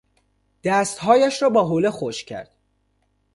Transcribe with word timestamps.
دستهایش 0.63 1.41
را 1.41 1.49
با 1.49 1.67
حوله 1.67 1.91
خشک 1.91 2.27
کرد. 2.27 2.55